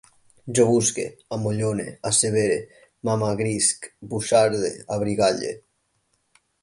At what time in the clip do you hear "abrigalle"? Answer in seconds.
4.97-5.53